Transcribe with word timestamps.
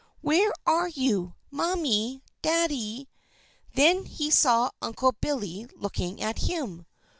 Where 0.21 0.51
are 0.65 0.87
you? 0.87 1.35
Mammy! 1.51 2.23
Daddy!" 2.41 3.07
Then 3.75 4.05
he 4.05 4.31
saw 4.31 4.71
Uncle 4.81 5.11
Billy 5.11 5.67
looking 5.75 6.23
at 6.23 6.39
him. 6.39 6.87